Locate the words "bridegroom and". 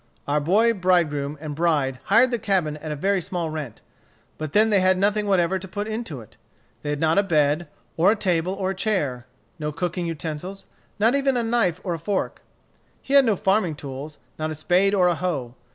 0.73-1.53